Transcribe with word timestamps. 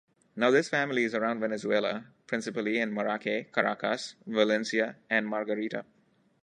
Now 0.35 0.49
this 0.49 0.67
family 0.67 1.03
is 1.03 1.13
around 1.13 1.41
Venezuela, 1.41 2.05
principally 2.25 2.79
in 2.79 2.91
Maracay, 2.91 3.51
Caracas, 3.51 4.15
Valencia 4.25 4.95
and 5.11 5.27
Margarita. 5.27 5.85